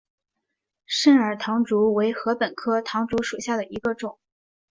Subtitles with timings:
[0.87, 4.17] 肾耳唐竹为禾本科唐竹属下的一个种。